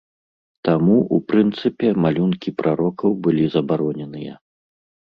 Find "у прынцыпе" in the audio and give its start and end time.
1.17-1.87